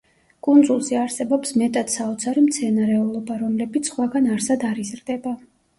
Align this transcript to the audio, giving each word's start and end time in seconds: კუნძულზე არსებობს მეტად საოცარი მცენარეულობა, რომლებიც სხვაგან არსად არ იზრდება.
კუნძულზე 0.45 0.97
არსებობს 1.01 1.53
მეტად 1.63 1.93
საოცარი 1.97 2.45
მცენარეულობა, 2.49 3.39
რომლებიც 3.47 3.93
სხვაგან 3.95 4.33
არსად 4.39 4.71
არ 4.73 4.87
იზრდება. 4.89 5.39